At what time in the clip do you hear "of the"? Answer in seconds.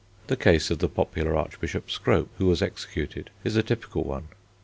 0.71-0.89